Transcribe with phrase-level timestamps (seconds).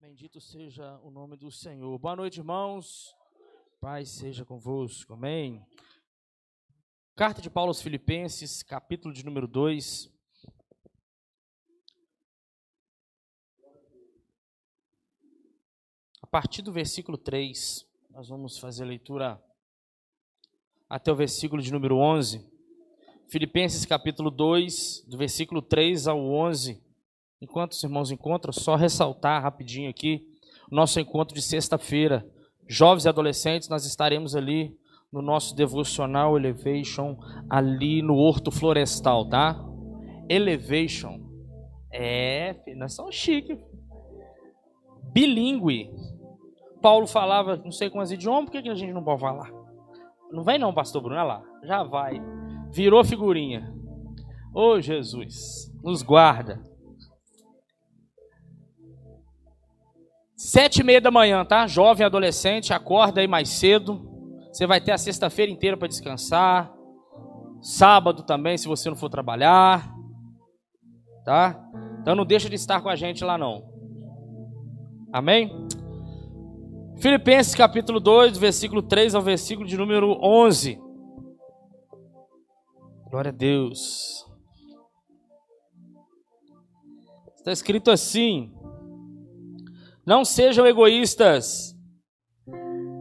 [0.00, 1.98] Bendito seja o nome do Senhor.
[1.98, 3.12] Boa noite, irmãos.
[3.80, 5.12] Paz seja convosco.
[5.12, 5.66] Amém.
[7.16, 10.08] Carta de Paulo aos Filipenses, capítulo de número 2.
[16.22, 19.44] A partir do versículo 3, nós vamos fazer a leitura
[20.88, 22.48] até o versículo de número 11.
[23.26, 26.83] Filipenses capítulo 2, do versículo 3 ao 11.
[27.44, 30.26] Enquanto os irmãos encontram, só ressaltar rapidinho aqui
[30.72, 32.26] o nosso encontro de sexta-feira.
[32.66, 34.74] Jovens e adolescentes, nós estaremos ali
[35.12, 37.18] no nosso devocional Elevation,
[37.50, 39.62] ali no Horto Florestal, tá?
[40.26, 41.20] Elevation.
[41.92, 43.58] É, nós somos chique.
[45.12, 45.90] Bilingue.
[46.80, 49.52] Paulo falava não sei quantos idiomas, por que a gente não pode falar?
[50.32, 51.42] Não vem não, pastor Bruno, olha lá.
[51.62, 52.22] Já vai.
[52.72, 53.70] Virou figurinha.
[54.54, 56.73] Ô oh, Jesus, nos guarda.
[60.46, 61.66] Sete e meia da manhã, tá?
[61.66, 64.06] Jovem, adolescente, acorda aí mais cedo.
[64.52, 66.70] Você vai ter a sexta-feira inteira para descansar.
[67.62, 69.90] Sábado também, se você não for trabalhar.
[71.24, 71.58] Tá?
[71.98, 73.64] Então não deixa de estar com a gente lá não.
[75.10, 75.50] Amém?
[76.98, 80.78] Filipenses capítulo 2, versículo 3 ao versículo de número 11.
[83.10, 84.26] Glória a Deus.
[87.38, 88.53] Está escrito assim:
[90.06, 91.74] Não sejam egoístas,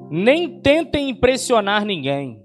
[0.09, 2.41] nem tentem impressionar ninguém.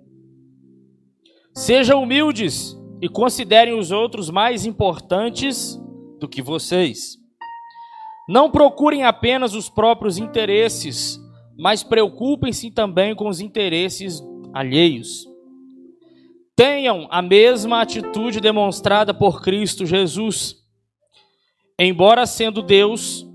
[1.54, 5.78] Sejam humildes e considerem os outros mais importantes
[6.18, 7.16] do que vocês.
[8.28, 11.20] Não procurem apenas os próprios interesses,
[11.58, 14.20] mas preocupem-se também com os interesses
[14.52, 15.26] alheios.
[16.56, 20.56] Tenham a mesma atitude demonstrada por Cristo Jesus.
[21.78, 23.27] Embora sendo Deus,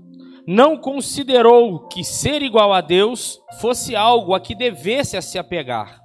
[0.46, 6.00] não considerou que ser igual a Deus fosse algo a que devesse a se apegar.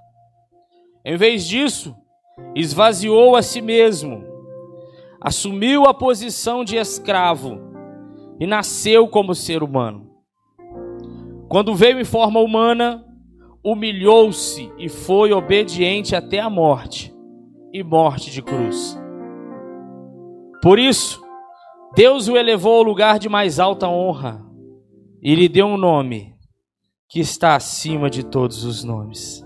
[1.03, 1.95] Em vez disso,
[2.55, 4.23] esvaziou a si mesmo,
[5.21, 7.59] assumiu a posição de escravo
[8.39, 10.09] e nasceu como ser humano.
[11.49, 13.05] Quando veio em forma humana,
[13.63, 17.13] humilhou-se e foi obediente até a morte
[17.73, 18.97] e morte de cruz.
[20.61, 21.21] Por isso,
[21.95, 24.45] Deus o elevou ao lugar de mais alta honra
[25.21, 26.35] e lhe deu um nome
[27.07, 29.45] que está acima de todos os nomes.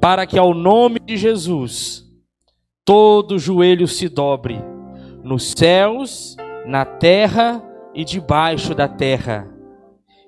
[0.00, 2.04] Para que ao nome de Jesus
[2.84, 4.58] todo joelho se dobre,
[5.24, 9.56] nos céus, na terra e debaixo da terra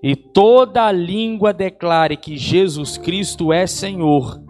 [0.03, 4.41] e toda língua declare que Jesus Cristo é Senhor,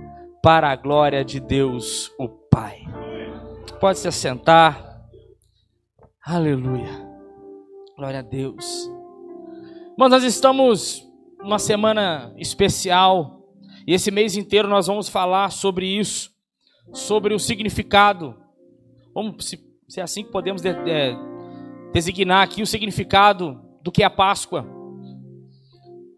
[0.43, 2.83] para a glória de Deus, o Pai.
[3.81, 4.88] Pode se assentar.
[6.31, 6.91] Aleluia.
[7.97, 8.87] Glória a Deus.
[9.97, 11.03] Mas nós estamos
[11.39, 13.43] numa semana especial
[13.87, 16.31] e esse mês inteiro nós vamos falar sobre isso,
[16.93, 18.37] sobre o significado.
[19.15, 21.17] Vamos, se, se é assim que podemos de, de,
[21.95, 24.67] designar aqui o significado do que é a Páscoa.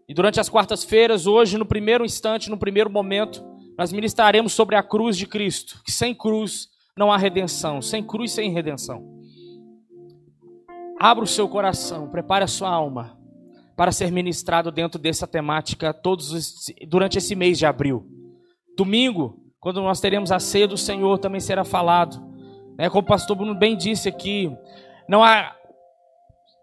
[0.09, 3.41] E durante as quartas-feiras, hoje, no primeiro instante, no primeiro momento,
[3.77, 6.67] nós ministraremos sobre a cruz de Cristo, que sem cruz
[6.97, 9.20] não há redenção, sem cruz, sem redenção.
[11.03, 13.17] Abra o seu coração, prepare a sua alma
[13.75, 18.05] para ser ministrado dentro dessa temática todos os, durante esse mês de abril.
[18.77, 22.23] Domingo, quando nós teremos a ceia do Senhor, também será falado.
[22.77, 24.55] É, como o pastor Bruno bem disse aqui,
[25.09, 25.55] não há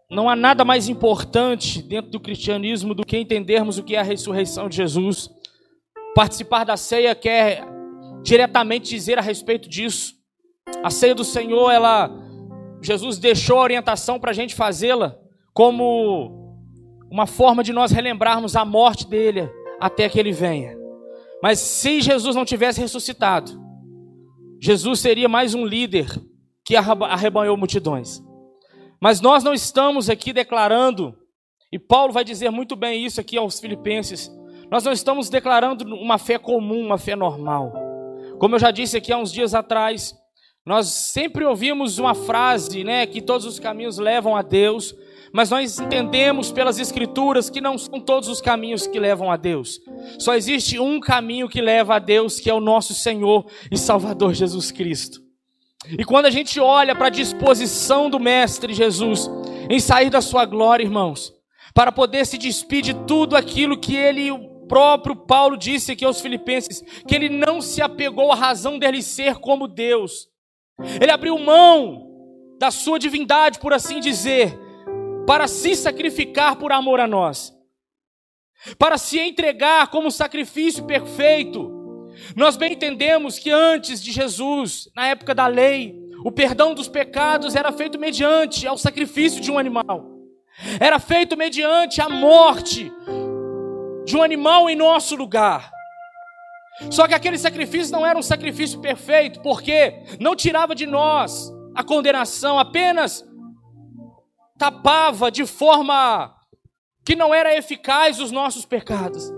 [0.08, 4.04] não há nada mais importante dentro do cristianismo do que entendermos o que é a
[4.04, 5.28] ressurreição de Jesus.
[6.14, 7.64] Participar da ceia quer
[8.22, 10.14] diretamente dizer a respeito disso.
[10.84, 12.08] A ceia do Senhor, ela,
[12.82, 15.18] Jesus deixou a orientação para a gente fazê-la
[15.52, 16.56] como
[17.10, 19.48] uma forma de nós relembrarmos a morte dele
[19.80, 20.76] até que ele venha.
[21.42, 23.52] Mas se Jesus não tivesse ressuscitado,
[24.60, 26.08] Jesus seria mais um líder
[26.64, 28.22] que arrebanhou multidões.
[29.00, 31.16] Mas nós não estamos aqui declarando,
[31.72, 34.30] e Paulo vai dizer muito bem isso aqui aos Filipenses,
[34.70, 37.72] nós não estamos declarando uma fé comum, uma fé normal.
[38.38, 40.14] Como eu já disse aqui há uns dias atrás,
[40.68, 44.94] nós sempre ouvimos uma frase, né, que todos os caminhos levam a Deus,
[45.32, 49.80] mas nós entendemos pelas Escrituras que não são todos os caminhos que levam a Deus.
[50.18, 54.34] Só existe um caminho que leva a Deus, que é o nosso Senhor e Salvador
[54.34, 55.22] Jesus Cristo.
[55.98, 59.26] E quando a gente olha para a disposição do Mestre Jesus
[59.70, 61.32] em sair da sua glória, irmãos,
[61.72, 66.20] para poder se despedir de tudo aquilo que ele, o próprio Paulo disse aqui aos
[66.20, 70.27] Filipenses, que ele não se apegou à razão dele ser como Deus.
[71.00, 72.06] Ele abriu mão
[72.58, 74.58] da sua divindade, por assim dizer,
[75.26, 77.52] para se sacrificar por amor a nós,
[78.78, 81.76] para se entregar como sacrifício perfeito.
[82.34, 85.94] Nós bem entendemos que antes de Jesus, na época da lei,
[86.24, 90.18] o perdão dos pecados era feito mediante ao sacrifício de um animal.
[90.80, 92.90] Era feito mediante a morte
[94.04, 95.70] de um animal em nosso lugar.
[96.90, 101.82] Só que aquele sacrifício não era um sacrifício perfeito, porque não tirava de nós a
[101.82, 103.24] condenação, apenas
[104.56, 106.34] tapava de forma
[107.04, 109.32] que não era eficaz os nossos pecados.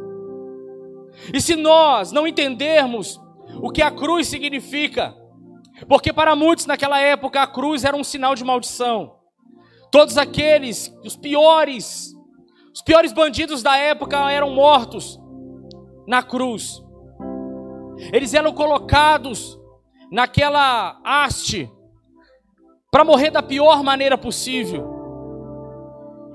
[1.33, 3.21] E se nós não entendermos
[3.63, 5.15] o que a cruz significa,
[5.89, 9.17] porque para muitos naquela época a cruz era um sinal de maldição.
[9.91, 12.15] Todos aqueles, os piores,
[12.73, 15.19] os piores bandidos da época eram mortos
[16.07, 16.83] na cruz.
[18.13, 19.59] Eles eram colocados
[20.11, 21.71] naquela haste
[22.91, 24.99] para morrer da pior maneira possível.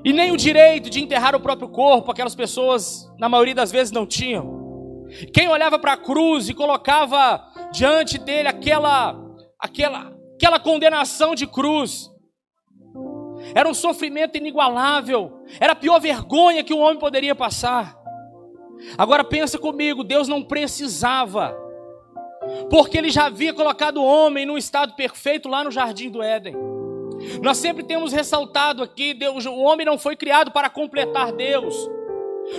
[0.04, 3.92] E nem o direito de enterrar o próprio corpo, aquelas pessoas, na maioria das vezes,
[3.92, 5.06] não tinham.
[5.34, 9.20] Quem olhava para a cruz e colocava diante dele aquela,
[9.60, 12.12] aquela, aquela condenação de cruz,
[13.54, 17.96] era um sofrimento inigualável, era a pior vergonha que um homem poderia passar.
[18.98, 21.56] Agora pensa comigo, Deus não precisava,
[22.70, 26.56] porque ele já havia colocado o homem num estado perfeito lá no jardim do Éden.
[27.42, 31.90] Nós sempre temos ressaltado aqui, Deus, o homem não foi criado para completar Deus.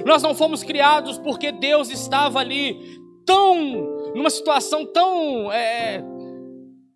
[0.04, 6.02] Nós não fomos criados porque Deus estava ali tão numa situação tão é,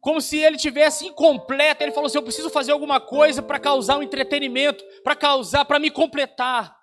[0.01, 1.83] como se ele tivesse incompleto.
[1.83, 5.79] Ele falou assim: eu preciso fazer alguma coisa para causar um entretenimento, para causar, para
[5.79, 6.80] me completar.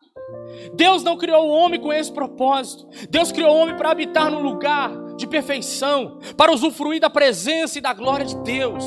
[0.74, 2.88] Deus não criou o homem com esse propósito.
[3.10, 7.82] Deus criou o homem para habitar num lugar de perfeição, para usufruir da presença e
[7.82, 8.84] da glória de Deus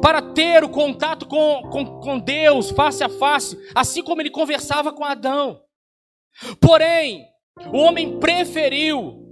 [0.00, 4.92] para ter o contato com, com, com Deus face a face, assim como ele conversava
[4.92, 5.60] com Adão.
[6.60, 7.24] Porém,
[7.72, 9.22] o homem preferiu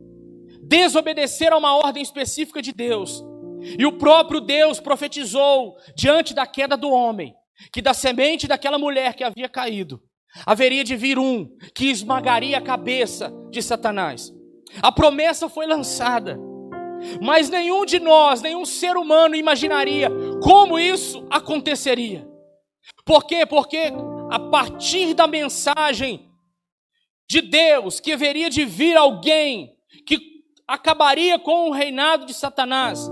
[0.63, 3.23] desobedecer a uma ordem específica de Deus.
[3.79, 7.35] E o próprio Deus profetizou diante da queda do homem
[7.73, 10.01] que da semente daquela mulher que havia caído
[10.47, 14.33] haveria de vir um que esmagaria a cabeça de Satanás.
[14.83, 16.39] A promessa foi lançada.
[17.21, 20.09] Mas nenhum de nós, nenhum ser humano imaginaria
[20.43, 22.27] como isso aconteceria.
[23.05, 23.45] Por quê?
[23.45, 23.93] Porque
[24.31, 26.31] a partir da mensagem
[27.29, 29.77] de Deus que haveria de vir alguém
[30.07, 30.19] que
[30.67, 33.11] acabaria com o reinado de Satanás,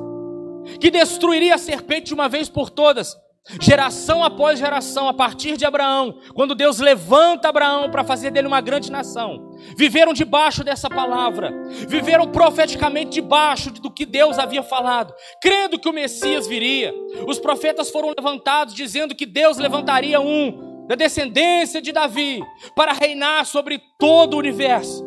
[0.80, 3.16] que destruiria a serpente de uma vez por todas,
[3.60, 8.60] geração após geração, a partir de Abraão, quando Deus levanta Abraão para fazer dele uma
[8.60, 11.52] grande nação, viveram debaixo dessa palavra,
[11.88, 16.94] viveram profeticamente debaixo do que Deus havia falado, crendo que o Messias viria.
[17.26, 22.40] Os profetas foram levantados dizendo que Deus levantaria um da descendência de Davi
[22.76, 25.04] para reinar sobre todo o universo.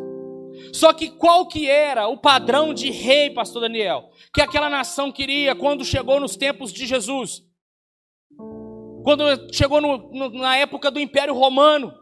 [0.72, 5.54] Só que qual que era o padrão de rei, pastor Daniel, que aquela nação queria
[5.54, 7.45] quando chegou nos tempos de Jesus?
[9.06, 11.94] Quando chegou no, no, na época do Império Romano,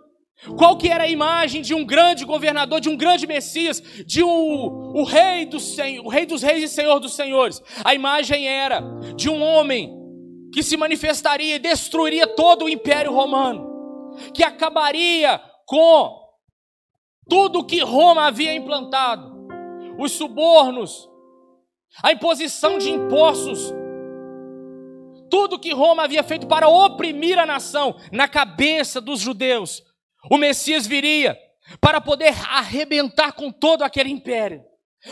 [0.57, 4.91] qual que era a imagem de um grande governador, de um grande Messias, de um,
[4.97, 7.63] o rei dos o rei dos reis e senhor dos senhores?
[7.85, 8.81] A imagem era
[9.17, 9.95] de um homem
[10.51, 16.11] que se manifestaria e destruiria todo o Império Romano, que acabaria com
[17.29, 19.31] tudo que Roma havia implantado,
[19.99, 21.07] os subornos,
[22.03, 23.75] a imposição de impostos,
[25.35, 29.83] tudo que Roma havia feito para oprimir a nação na cabeça dos judeus,
[30.31, 31.37] o Messias viria
[31.81, 34.63] para poder arrebentar com todo aquele império,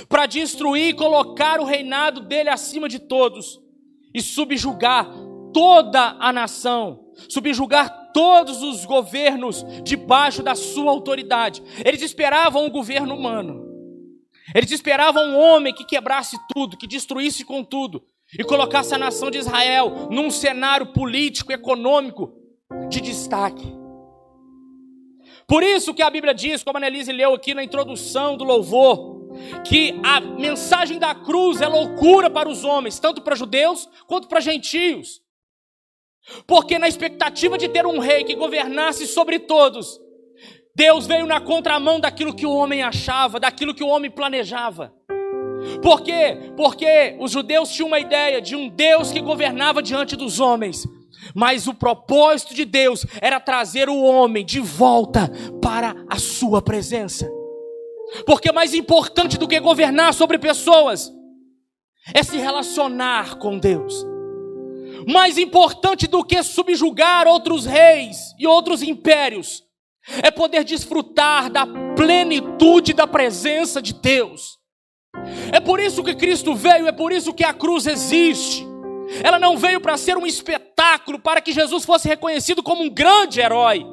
[0.09, 3.59] para destruir e colocar o reinado dele acima de todos
[4.14, 5.11] e subjugar
[5.52, 11.64] toda a nação, subjugar todos os governos debaixo da sua autoridade.
[11.85, 13.61] Eles esperavam um governo humano.
[14.55, 18.05] Eles esperavam um homem que quebrasse tudo, que destruísse com tudo
[18.39, 22.33] e colocasse a nação de Israel num cenário político, econômico
[22.89, 23.83] de destaque.
[25.47, 29.23] Por isso que a Bíblia diz, como a Annelise leu aqui na introdução do louvor,
[29.65, 34.41] que a mensagem da cruz é loucura para os homens, tanto para judeus quanto para
[34.41, 35.21] gentios.
[36.47, 40.01] Porque na expectativa de ter um rei que governasse sobre todos,
[40.75, 44.95] Deus veio na contramão daquilo que o homem achava, daquilo que o homem planejava.
[45.83, 46.52] Por quê?
[46.57, 50.87] Porque os judeus tinham uma ideia de um Deus que governava diante dos homens.
[51.35, 57.31] Mas o propósito de Deus era trazer o homem de volta para a sua presença.
[58.26, 61.11] Porque mais importante do que governar sobre pessoas
[62.12, 64.04] é se relacionar com Deus.
[65.07, 69.64] mais importante do que subjugar outros reis e outros impérios
[70.23, 71.66] é poder desfrutar da
[71.97, 74.62] plenitude da presença de Deus.
[75.53, 78.67] É por isso que Cristo veio, é por isso que a cruz existe.
[79.23, 83.41] Ela não veio para ser um espetáculo, para que Jesus fosse reconhecido como um grande
[83.41, 83.85] herói,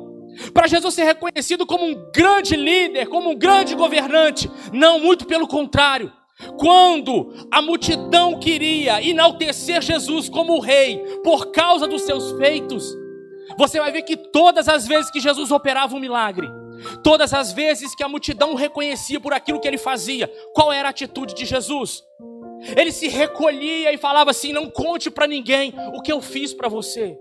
[0.53, 4.50] para Jesus ser reconhecido como um grande líder, como um grande governante.
[4.72, 6.12] Não, muito pelo contrário.
[6.58, 12.96] Quando a multidão queria enaltecer Jesus como rei por causa dos seus feitos,
[13.58, 16.48] você vai ver que todas as vezes que Jesus operava um milagre,
[17.03, 20.88] todas as vezes que a multidão o reconhecia por aquilo que ele fazia, qual era
[20.88, 22.03] a atitude de Jesus?
[22.75, 26.67] Ele se recolhia e falava assim: Não conte para ninguém o que eu fiz para
[26.67, 27.17] você.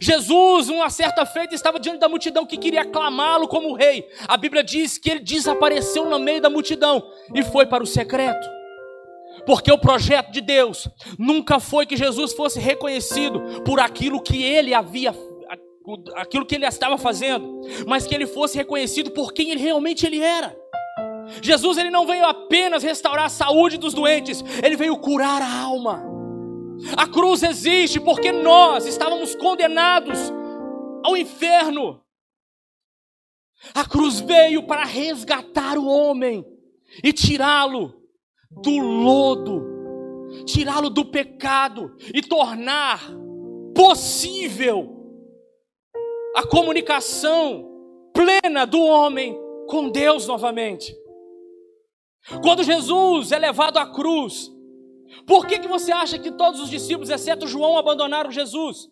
[0.00, 4.08] Jesus, uma certa feita, estava diante da multidão que queria aclamá-lo como rei.
[4.26, 8.48] A Bíblia diz que ele desapareceu no meio da multidão e foi para o secreto.
[9.44, 10.88] Porque o projeto de Deus
[11.18, 15.12] nunca foi que Jesus fosse reconhecido por aquilo que ele havia
[16.14, 20.20] aquilo que ele estava fazendo, mas que ele fosse reconhecido por quem ele realmente ele
[20.20, 20.56] era.
[21.42, 26.02] Jesus ele não veio apenas restaurar a saúde dos doentes, ele veio curar a alma.
[26.96, 30.32] A cruz existe porque nós estávamos condenados
[31.04, 32.02] ao inferno.
[33.74, 36.44] A cruz veio para resgatar o homem
[37.02, 37.94] e tirá-lo
[38.50, 39.64] do lodo,
[40.44, 43.00] tirá-lo do pecado e tornar
[43.74, 45.03] possível
[46.34, 47.70] a comunicação
[48.12, 49.38] plena do homem
[49.68, 50.94] com Deus novamente.
[52.42, 54.50] Quando Jesus é levado à cruz,
[55.26, 58.88] por que, que você acha que todos os discípulos, exceto João, abandonaram Jesus?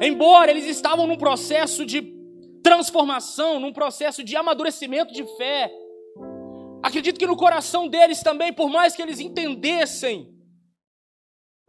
[0.00, 2.14] Embora eles estavam num processo de
[2.62, 5.70] transformação, num processo de amadurecimento de fé,
[6.82, 10.32] acredito que no coração deles também, por mais que eles entendessem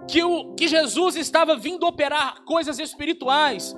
[0.07, 3.75] que, o, que Jesus estava vindo operar coisas espirituais,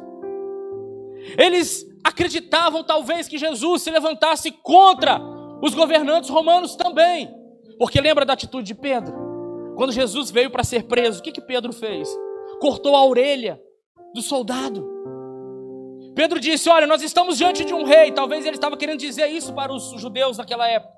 [1.37, 5.21] eles acreditavam talvez que Jesus se levantasse contra
[5.61, 7.33] os governantes romanos também.
[7.77, 9.13] Porque lembra da atitude de Pedro?
[9.75, 12.09] Quando Jesus veio para ser preso, o que, que Pedro fez?
[12.59, 13.59] Cortou a orelha
[14.13, 14.87] do soldado.
[16.15, 18.11] Pedro disse: Olha, nós estamos diante de um rei.
[18.11, 20.93] Talvez ele estava querendo dizer isso para os judeus naquela época,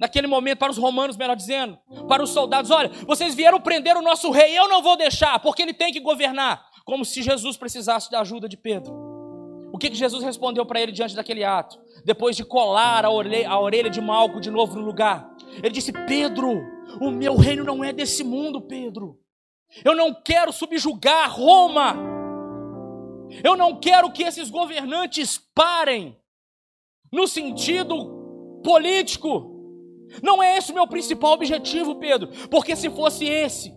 [0.00, 1.78] naquele momento, para os romanos, melhor dizendo,
[2.08, 5.62] para os soldados: Olha, vocês vieram prender o nosso rei, eu não vou deixar, porque
[5.62, 6.64] ele tem que governar.
[6.84, 9.13] Como se Jesus precisasse da ajuda de Pedro.
[9.74, 11.80] O que, que Jesus respondeu para ele diante daquele ato?
[12.04, 15.90] Depois de colar a orelha, a orelha de Malco de novo no lugar, ele disse:
[16.06, 16.62] Pedro,
[17.00, 19.18] o meu reino não é desse mundo, Pedro.
[19.84, 21.96] Eu não quero subjugar Roma.
[23.42, 26.16] Eu não quero que esses governantes parem
[27.10, 30.06] no sentido político.
[30.22, 33.74] Não é esse o meu principal objetivo, Pedro, porque se fosse esse,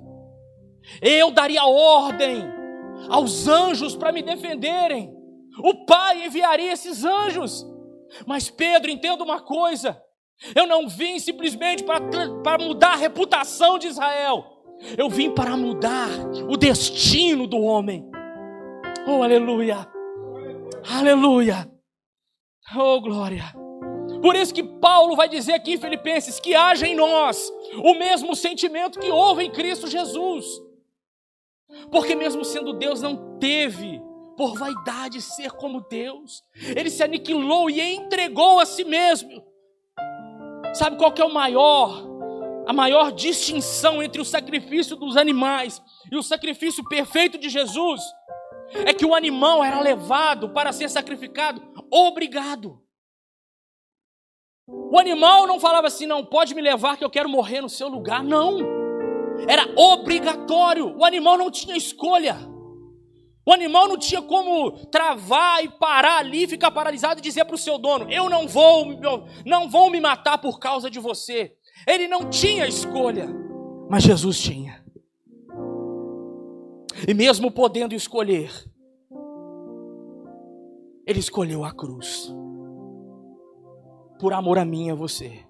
[1.02, 2.44] eu daria ordem
[3.10, 5.17] aos anjos para me defenderem.
[5.64, 7.66] O Pai enviaria esses anjos.
[8.26, 10.02] Mas Pedro, entenda uma coisa:
[10.56, 14.46] eu não vim simplesmente para, mudar a reputação de Israel,
[14.98, 16.10] eu vim para mudar
[16.48, 18.10] o destino do homem.
[19.08, 19.88] Oh, aleluia!
[20.90, 21.70] Aleluia!
[22.76, 23.54] Oh, glória!
[24.22, 27.52] Por isso que Paulo vai dizer aqui em Filipenses que haja em nós
[27.84, 30.46] o mesmo sentimento que houve em Cristo Jesus.
[31.92, 34.02] Porque mesmo sendo Deus não teve
[34.38, 36.44] por vaidade ser como Deus.
[36.56, 39.44] Ele se aniquilou e entregou a si mesmo.
[40.74, 42.06] Sabe qual que é o maior,
[42.68, 48.02] a maior distinção entre o sacrifício dos animais e o sacrifício perfeito de Jesus?
[48.86, 52.82] É que o animal era levado para ser sacrificado obrigado.
[54.68, 57.88] O animal não falava assim, não, pode me levar que eu quero morrer no seu
[57.88, 58.22] lugar.
[58.22, 58.60] Não.
[59.48, 60.96] Era obrigatório.
[60.98, 62.38] O animal não tinha escolha.
[63.48, 67.58] O animal não tinha como travar e parar ali, ficar paralisado e dizer para o
[67.58, 68.88] seu dono: Eu não vou,
[69.46, 71.56] não vou me matar por causa de você.
[71.88, 73.26] Ele não tinha escolha,
[73.90, 74.84] mas Jesus tinha.
[77.08, 78.52] E mesmo podendo escolher,
[81.06, 82.30] ele escolheu a cruz.
[84.20, 85.46] Por amor a mim e a você.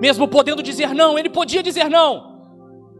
[0.00, 2.34] Mesmo podendo dizer não, ele podia dizer não.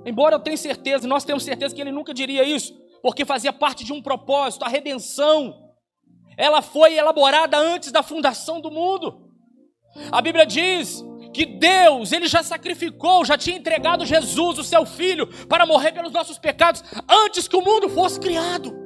[0.06, 3.84] Embora eu tenha certeza, nós temos certeza que ele nunca diria isso porque fazia parte
[3.84, 5.70] de um propósito, a redenção.
[6.36, 9.30] Ela foi elaborada antes da fundação do mundo.
[10.10, 15.28] A Bíblia diz que Deus, ele já sacrificou, já tinha entregado Jesus, o seu filho,
[15.46, 18.76] para morrer pelos nossos pecados antes que o mundo fosse criado.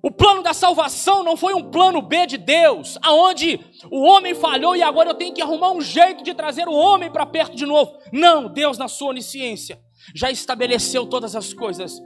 [0.00, 3.58] O plano da salvação não foi um plano B de Deus, aonde
[3.90, 7.10] o homem falhou e agora eu tenho que arrumar um jeito de trazer o homem
[7.10, 7.98] para perto de novo.
[8.12, 9.80] Não, Deus na sua onisciência
[10.14, 12.00] já estabeleceu todas as coisas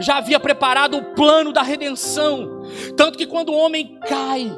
[0.00, 2.62] já havia preparado o plano da redenção.
[2.96, 4.50] Tanto que quando o homem cai,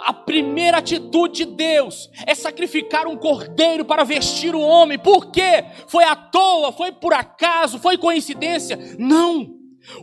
[0.00, 4.98] a primeira atitude de Deus é sacrificar um cordeiro para vestir o homem.
[4.98, 5.64] Por quê?
[5.86, 6.72] Foi à toa?
[6.72, 7.78] Foi por acaso?
[7.78, 8.78] Foi coincidência?
[8.98, 9.54] Não.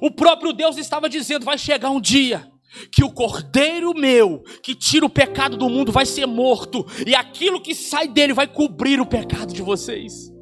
[0.01, 2.51] O próprio Deus estava dizendo: vai chegar um dia
[2.91, 7.61] que o cordeiro meu, que tira o pecado do mundo, vai ser morto, e aquilo
[7.61, 10.34] que sai dele vai cobrir o pecado de vocês.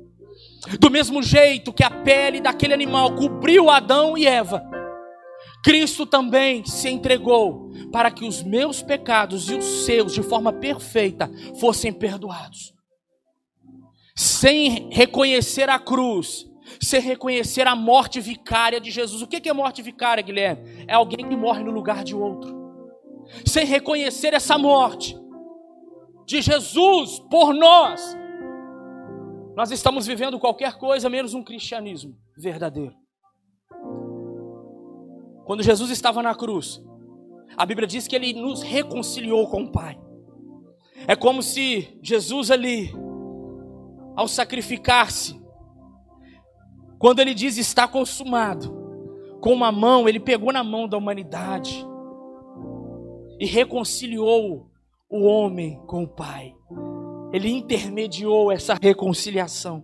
[0.80, 4.64] Do mesmo jeito que a pele daquele animal cobriu Adão e Eva,
[5.64, 11.32] Cristo também se entregou para que os meus pecados e os seus, de forma perfeita,
[11.60, 12.74] fossem perdoados.
[14.16, 16.46] Sem reconhecer a cruz,
[16.82, 19.22] sem reconhecer a morte vicária de Jesus.
[19.22, 20.86] O que é morte vicária, Guilherme?
[20.88, 22.54] É alguém que morre no lugar de outro.
[23.46, 25.18] Sem reconhecer essa morte
[26.26, 28.18] de Jesus por nós,
[29.56, 32.96] nós estamos vivendo qualquer coisa menos um cristianismo verdadeiro.
[35.46, 36.82] Quando Jesus estava na cruz,
[37.56, 40.00] a Bíblia diz que ele nos reconciliou com o Pai.
[41.08, 42.94] É como se Jesus ali,
[44.16, 45.42] ao sacrificar-se,
[46.98, 48.82] quando ele diz está consumado,
[49.42, 51.86] com uma mão, ele pegou na mão da humanidade
[53.40, 54.70] e reconciliou
[55.10, 56.56] o homem com o Pai.
[57.34, 59.84] Ele intermediou essa reconciliação.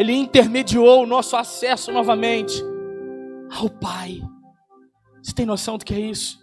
[0.00, 2.54] Ele intermediou o nosso acesso novamente
[3.60, 4.22] ao Pai.
[5.22, 6.42] Você tem noção do que é isso?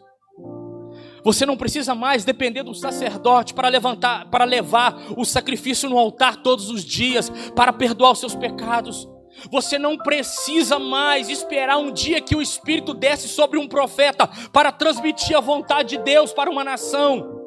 [1.23, 6.37] Você não precisa mais depender do sacerdote para levantar, para levar o sacrifício no altar
[6.37, 9.09] todos os dias, para perdoar os seus pecados.
[9.49, 14.71] Você não precisa mais esperar um dia que o Espírito desce sobre um profeta para
[14.71, 17.40] transmitir a vontade de Deus para uma nação.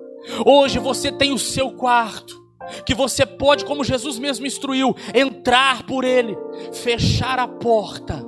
[0.45, 2.43] Hoje você tem o seu quarto,
[2.87, 6.37] que você pode, como Jesus mesmo instruiu, entrar por ele,
[6.73, 8.25] fechar a porta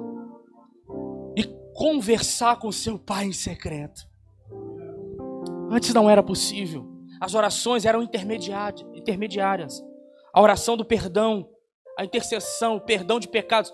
[1.36, 4.02] e conversar com seu Pai em secreto.
[5.70, 6.86] Antes não era possível.
[7.20, 9.82] As orações eram intermediárias.
[10.34, 11.48] A oração do perdão,
[11.98, 13.72] a intercessão, o perdão de pecados.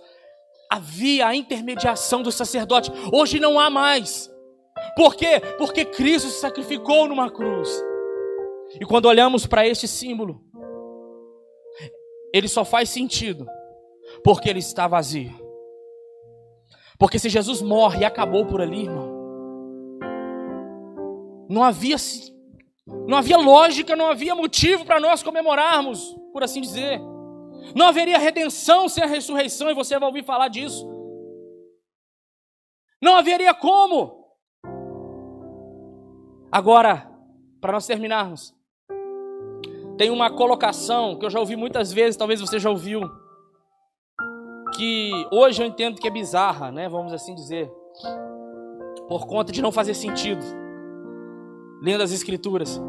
[0.71, 2.91] Havia a intermediação do sacerdote.
[3.13, 4.31] Hoje não há mais.
[4.97, 5.41] Por quê?
[5.59, 7.69] Porque Cristo se sacrificou numa cruz.
[8.81, 10.45] E quando olhamos para este símbolo,
[12.33, 13.47] ele só faz sentido
[14.25, 15.33] porque ele está vazio.
[16.99, 19.11] Porque se Jesus morre e acabou por ali, irmão,
[21.49, 21.97] não havia
[23.07, 27.01] não havia lógica, não havia motivo para nós comemorarmos, por assim dizer.
[27.75, 30.89] Não haveria redenção sem a ressurreição, e você vai ouvir falar disso.
[33.01, 34.23] Não haveria como.
[36.51, 37.11] Agora,
[37.61, 38.55] para nós terminarmos,
[39.97, 43.01] tem uma colocação que eu já ouvi muitas vezes, talvez você já ouviu,
[44.75, 46.89] que hoje eu entendo que é bizarra, né?
[46.89, 47.71] Vamos assim dizer,
[49.09, 50.45] por conta de não fazer sentido,
[51.83, 52.81] lendo as Escrituras,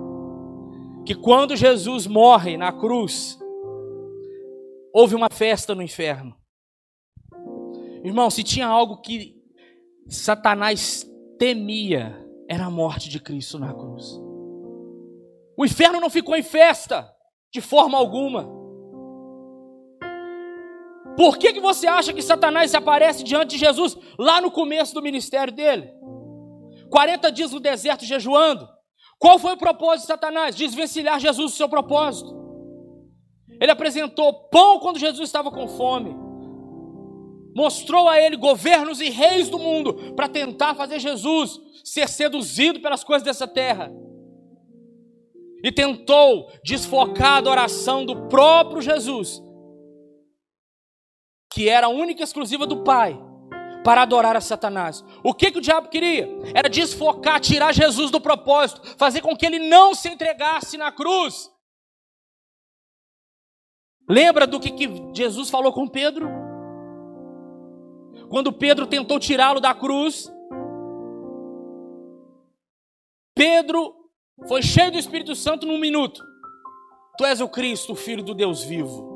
[1.06, 3.38] que quando Jesus morre na cruz,
[4.94, 6.36] houve uma festa no inferno.
[8.04, 9.36] Irmão, se tinha algo que
[10.08, 11.06] Satanás
[11.38, 14.23] temia, era a morte de Cristo na cruz.
[15.58, 17.14] O inferno não ficou em festa,
[17.52, 18.50] de forma alguma.
[21.16, 24.96] Por que, que você acha que Satanás se aparece diante de Jesus lá no começo
[24.96, 25.94] do ministério dele?
[26.90, 28.68] 40 dias no deserto jejuando.
[29.20, 30.56] Qual foi o propósito de Satanás?
[30.56, 32.42] Desvencilhar Jesus do seu propósito.
[33.62, 36.16] Ele apresentou pão quando Jesus estava com fome.
[37.56, 43.04] Mostrou a ele governos e reis do mundo para tentar fazer Jesus ser seduzido pelas
[43.04, 43.92] coisas dessa terra
[45.64, 49.42] e tentou desfocar a adoração do próprio Jesus,
[51.54, 53.18] que era a única e exclusiva do Pai,
[53.86, 55.04] para adorar a Satanás.
[55.24, 56.28] O que, que o diabo queria?
[56.54, 61.50] Era desfocar, tirar Jesus do propósito, fazer com que ele não se entregasse na cruz.
[64.10, 66.28] Lembra do que, que Jesus falou com Pedro?
[68.30, 70.32] Quando Pedro tentou tirá-lo da cruz,
[73.36, 74.03] Pedro
[74.48, 76.22] foi cheio do Espírito Santo num minuto.
[77.18, 79.12] Tu és o Cristo, o Filho do Deus vivo.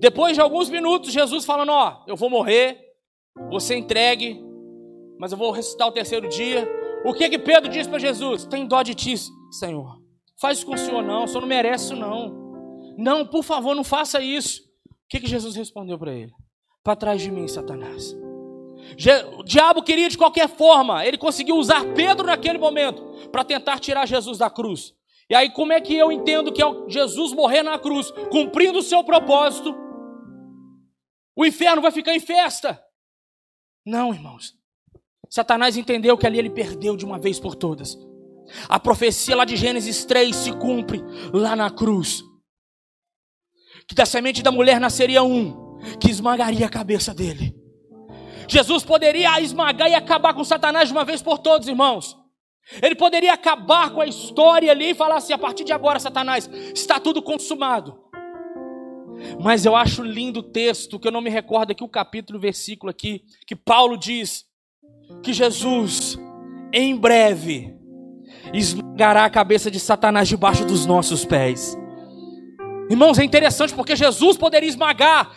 [0.00, 2.78] Depois de alguns minutos, Jesus falando: Ó, eu vou morrer,
[3.50, 4.42] você entregue,
[5.18, 6.68] mas eu vou ressuscitar o terceiro dia.
[7.04, 8.44] O que que Pedro disse para Jesus?
[8.44, 9.14] Tem dó de ti,
[9.52, 10.00] Senhor.
[10.40, 11.24] Faz isso com o Senhor, não.
[11.24, 12.46] O Senhor não merece isso, não.
[12.98, 14.62] Não, por favor, não faça isso.
[14.90, 16.32] O que que Jesus respondeu para ele?
[16.82, 18.16] Para trás de mim, Satanás.
[19.38, 24.06] O diabo queria de qualquer forma, ele conseguiu usar Pedro naquele momento para tentar tirar
[24.06, 24.94] Jesus da cruz.
[25.28, 28.82] E aí, como é que eu entendo que é Jesus morrer na cruz, cumprindo o
[28.82, 29.74] seu propósito,
[31.38, 32.82] O inferno vai ficar em festa.
[33.84, 34.54] Não, irmãos.
[35.28, 37.98] Satanás entendeu que ali ele perdeu de uma vez por todas.
[38.68, 41.02] A profecia lá de Gênesis 3 se cumpre
[41.34, 42.22] lá na cruz.
[43.86, 47.54] Que da semente da mulher nasceria um que esmagaria a cabeça dele.
[48.48, 52.16] Jesus poderia esmagar e acabar com Satanás de uma vez por todas, irmãos.
[52.82, 56.48] Ele poderia acabar com a história ali e falar assim: a partir de agora, Satanás,
[56.74, 57.98] está tudo consumado.
[59.40, 62.42] Mas eu acho lindo o texto, que eu não me recordo aqui o capítulo, o
[62.42, 64.44] versículo aqui, que Paulo diz
[65.22, 66.18] que Jesus,
[66.72, 67.74] em breve,
[68.52, 71.76] esmagará a cabeça de Satanás debaixo dos nossos pés.
[72.90, 75.34] Irmãos, é interessante porque Jesus poderia esmagar.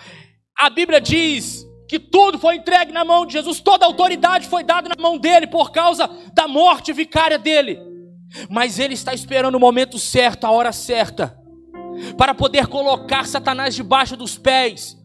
[0.58, 4.88] A Bíblia diz que tudo foi entregue na mão de Jesus, toda autoridade foi dada
[4.88, 7.80] na mão dele por causa da morte vicária dele.
[8.48, 11.36] Mas ele está esperando o momento certo, a hora certa,
[12.16, 14.96] para poder colocar Satanás debaixo dos pés,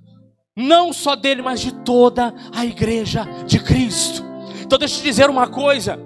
[0.54, 4.22] não só dele, mas de toda a igreja de Cristo.
[4.60, 5.98] Então deixa eu te dizer uma coisa: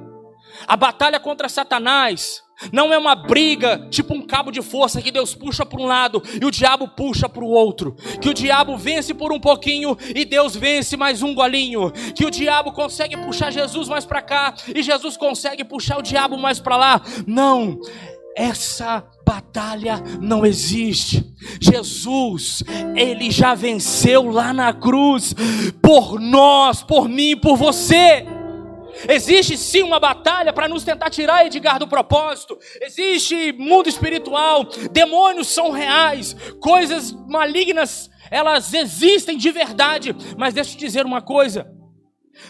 [0.65, 2.41] a batalha contra Satanás
[2.73, 6.23] não é uma briga tipo um cabo de força que Deus puxa para um lado
[6.41, 7.97] e o diabo puxa para o outro.
[8.21, 11.91] Que o diabo vence por um pouquinho e Deus vence mais um golinho.
[12.15, 16.37] Que o diabo consegue puxar Jesus mais para cá e Jesus consegue puxar o diabo
[16.37, 17.03] mais para lá.
[17.27, 17.79] Não.
[18.37, 21.35] Essa batalha não existe.
[21.61, 22.63] Jesus,
[22.95, 25.35] ele já venceu lá na cruz
[25.83, 28.25] por nós, por mim, por você.
[29.09, 32.59] Existe sim uma batalha para nos tentar tirar Edgar do propósito.
[32.81, 40.15] Existe mundo espiritual, demônios são reais, coisas malignas, elas existem de verdade.
[40.37, 41.71] Mas deixa eu te dizer uma coisa: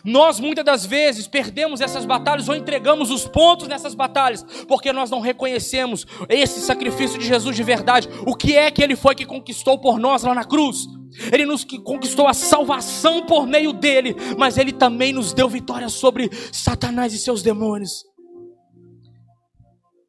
[0.05, 5.11] nós muitas das vezes perdemos essas batalhas ou entregamos os pontos nessas batalhas, porque nós
[5.11, 8.09] não reconhecemos esse sacrifício de Jesus de verdade.
[8.27, 10.87] O que é que ele foi que conquistou por nós lá na cruz?
[11.33, 16.31] Ele nos conquistou a salvação por meio dele, mas ele também nos deu vitória sobre
[16.53, 18.05] Satanás e seus demônios.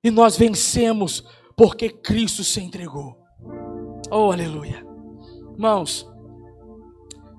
[0.03, 1.23] E nós vencemos
[1.55, 3.17] porque Cristo se entregou.
[4.11, 4.85] Oh, aleluia.
[5.53, 6.09] Irmãos,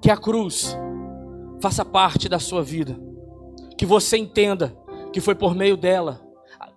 [0.03, 0.77] que a cruz
[1.61, 2.99] faça parte da sua vida.
[3.77, 4.77] Que você entenda
[5.13, 6.21] que foi por meio dela,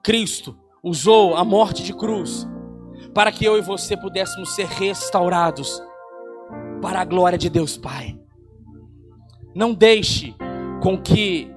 [0.04, 2.48] Cristo usou a morte de cruz
[3.14, 5.82] para que eu e você pudéssemos ser restaurados
[6.84, 8.20] para a glória de Deus Pai.
[9.56, 10.36] Não deixe
[10.84, 11.50] com que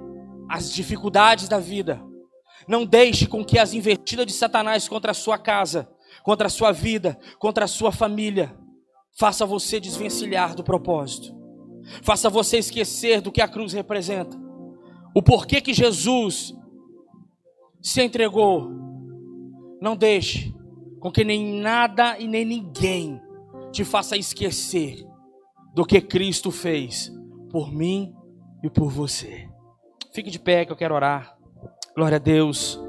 [0.49, 2.01] as dificuldades da vida,
[2.67, 5.87] não deixe com que as investidas de Satanás contra a sua casa,
[6.23, 8.57] contra a sua vida, contra a sua família,
[9.19, 11.37] faça você desvencilhar do propósto
[12.03, 14.37] faça você esquecer do que a cruz representa.
[15.15, 16.55] O porquê que Jesus
[17.81, 18.71] se entregou.
[19.81, 20.55] Não deixe
[21.01, 23.21] com que nem nada e nem ninguém
[23.71, 25.07] te faça esquecer
[25.77, 27.13] do que Cristo fez
[27.51, 28.17] por mim
[28.63, 29.47] e por você.
[30.11, 31.37] Fique de pé que eu quero orar.
[31.95, 32.81] Glória a Deus.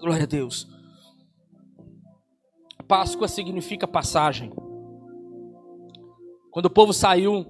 [0.00, 0.68] Glória a Deus.
[2.88, 4.52] Páscoa significa passagem.
[6.50, 7.46] Quando o povo saiu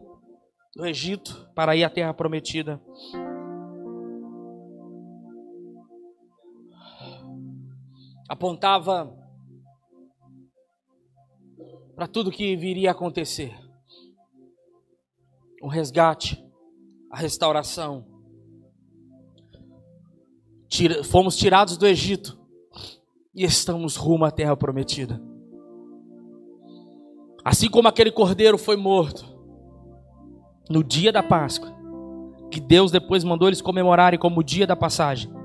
[0.76, 2.78] do Egito para ir à terra prometida,
[8.30, 9.12] apontava
[11.96, 13.52] para tudo que viria a acontecer.
[15.60, 16.40] O resgate,
[17.10, 18.06] a restauração.
[20.68, 22.38] Tira, fomos tirados do Egito
[23.34, 25.20] e estamos rumo à terra prometida.
[27.44, 29.26] Assim como aquele cordeiro foi morto
[30.68, 31.74] no dia da Páscoa,
[32.48, 35.39] que Deus depois mandou eles comemorarem como o dia da passagem.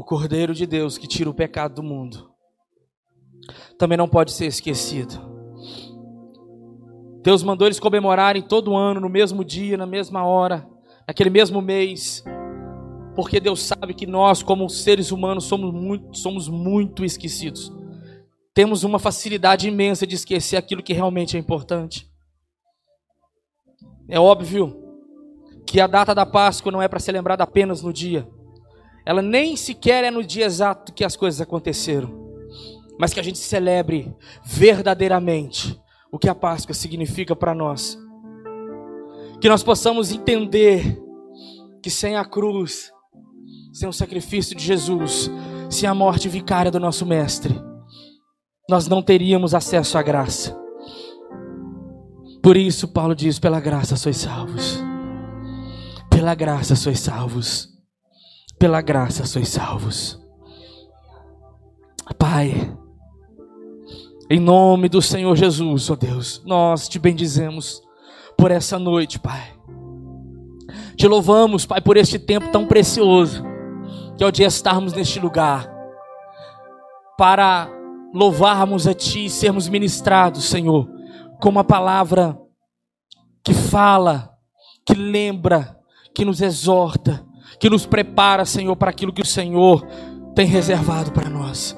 [0.00, 2.30] O cordeiro de Deus que tira o pecado do mundo
[3.78, 5.14] também não pode ser esquecido.
[7.22, 10.66] Deus mandou eles comemorarem todo ano, no mesmo dia, na mesma hora,
[11.06, 12.24] naquele mesmo mês,
[13.14, 17.70] porque Deus sabe que nós, como seres humanos, somos muito, somos muito esquecidos
[18.54, 22.10] temos uma facilidade imensa de esquecer aquilo que realmente é importante.
[24.08, 24.76] É óbvio
[25.66, 28.28] que a data da Páscoa não é para ser lembrada apenas no dia.
[29.04, 32.28] Ela nem sequer é no dia exato que as coisas aconteceram.
[32.98, 35.80] Mas que a gente celebre verdadeiramente
[36.12, 37.98] o que a Páscoa significa para nós.
[39.40, 41.00] Que nós possamos entender
[41.82, 42.92] que sem a cruz,
[43.72, 45.30] sem o sacrifício de Jesus,
[45.70, 47.58] sem a morte vicária do nosso Mestre,
[48.68, 50.58] nós não teríamos acesso à graça.
[52.42, 54.82] Por isso, Paulo diz: pela graça sois salvos.
[56.10, 57.69] Pela graça sois salvos.
[58.60, 60.20] Pela graça sois salvos.
[62.18, 62.76] Pai,
[64.28, 67.82] em nome do Senhor Jesus, ó Deus, nós te bendizemos
[68.36, 69.54] por essa noite, Pai.
[70.94, 73.42] Te louvamos, Pai, por este tempo tão precioso,
[74.18, 75.66] que é o de estarmos neste lugar,
[77.16, 77.66] para
[78.12, 80.86] louvarmos a Ti e sermos ministrados, Senhor,
[81.40, 82.38] com uma palavra
[83.42, 84.34] que fala,
[84.84, 85.78] que lembra,
[86.14, 87.24] que nos exorta,
[87.60, 89.86] que nos prepara, Senhor, para aquilo que o Senhor
[90.34, 91.76] tem reservado para nós.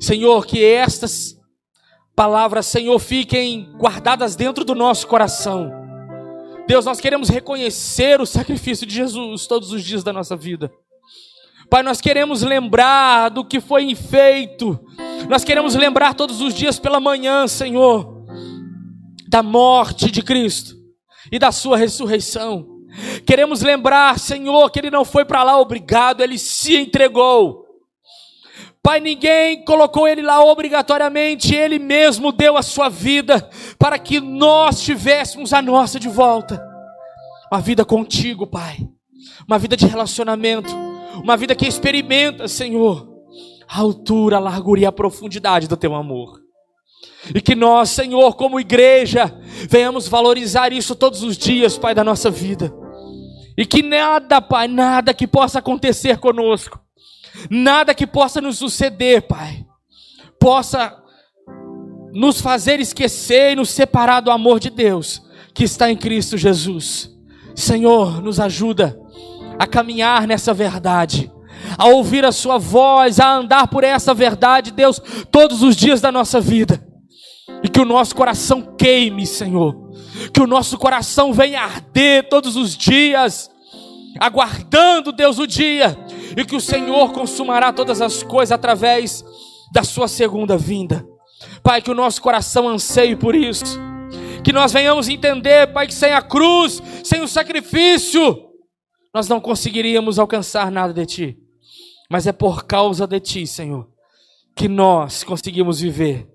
[0.00, 1.36] Senhor, que estas
[2.14, 5.70] palavras, Senhor, fiquem guardadas dentro do nosso coração.
[6.66, 10.72] Deus, nós queremos reconhecer o sacrifício de Jesus todos os dias da nossa vida.
[11.68, 14.80] Pai, nós queremos lembrar do que foi feito.
[15.28, 18.24] Nós queremos lembrar todos os dias pela manhã, Senhor,
[19.28, 20.74] da morte de Cristo
[21.30, 22.75] e da sua ressurreição.
[23.26, 27.66] Queremos lembrar, Senhor, que ele não foi para lá obrigado, ele se entregou.
[28.82, 34.80] Pai, ninguém colocou ele lá obrigatoriamente, ele mesmo deu a sua vida para que nós
[34.80, 36.64] tivéssemos a nossa de volta.
[37.50, 38.88] Uma vida contigo, Pai.
[39.46, 40.72] Uma vida de relacionamento,
[41.16, 43.08] uma vida que experimenta, Senhor,
[43.68, 46.40] a altura, a largura e a profundidade do teu amor.
[47.34, 49.36] E que nós, Senhor, como igreja,
[49.68, 52.72] venhamos valorizar isso todos os dias, Pai, da nossa vida.
[53.56, 56.80] E que nada, Pai, nada que possa acontecer conosco
[57.50, 59.64] Nada que possa nos suceder, Pai,
[60.40, 60.96] possa
[62.12, 65.22] nos fazer esquecer e nos separar do amor de Deus
[65.54, 67.10] que está em Cristo Jesus.
[67.54, 68.98] Senhor, nos ajuda
[69.58, 71.30] a caminhar nessa verdade,
[71.78, 76.12] a ouvir a Sua voz, a andar por essa verdade, Deus, todos os dias da
[76.12, 76.84] nossa vida.
[77.62, 79.85] E que o nosso coração queime, Senhor.
[80.32, 83.50] Que o nosso coração venha arder todos os dias,
[84.18, 85.96] aguardando, Deus, o dia
[86.36, 89.24] e que o Senhor consumará todas as coisas através
[89.72, 91.06] da sua segunda vinda.
[91.62, 93.80] Pai, que o nosso coração anseie por isso.
[94.44, 98.50] Que nós venhamos entender, Pai, que sem a cruz, sem o sacrifício,
[99.14, 101.38] nós não conseguiríamos alcançar nada de Ti.
[102.10, 103.88] Mas é por causa de Ti, Senhor,
[104.54, 106.28] que nós conseguimos viver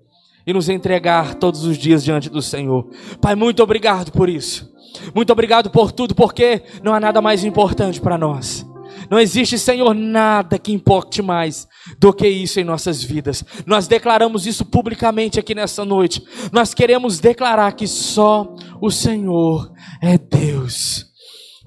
[0.46, 2.88] e nos entregar todos os dias diante do Senhor.
[3.20, 4.70] Pai, muito obrigado por isso.
[5.14, 8.66] Muito obrigado por tudo, porque não há nada mais importante para nós.
[9.10, 11.66] Não existe, Senhor, nada que importe mais
[11.98, 13.44] do que isso em nossas vidas.
[13.66, 16.22] Nós declaramos isso publicamente aqui nessa noite.
[16.52, 21.06] Nós queremos declarar que só o Senhor é Deus.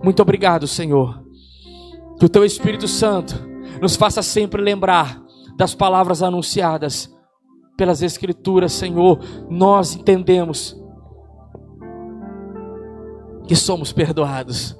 [0.03, 1.23] Muito obrigado, Senhor.
[2.19, 3.35] Que o Teu Espírito Santo
[3.81, 5.21] nos faça sempre lembrar
[5.57, 7.09] das palavras anunciadas
[7.77, 9.19] pelas Escrituras, Senhor.
[9.49, 10.75] Nós entendemos
[13.47, 14.75] que somos perdoados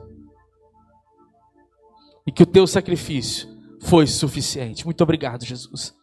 [2.26, 3.48] e que o teu sacrifício
[3.82, 4.86] foi suficiente.
[4.86, 5.96] Muito obrigado, Jesus.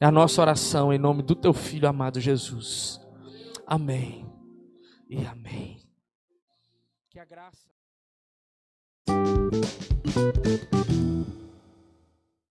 [0.00, 3.00] É a nossa oração em nome do teu filho amado Jesus.
[3.66, 4.26] Amém.
[5.08, 5.80] E amém.
[7.10, 7.66] Que a graça